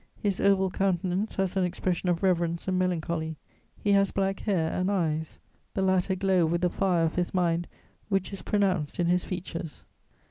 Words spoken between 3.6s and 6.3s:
He has black hair and eyes: the latter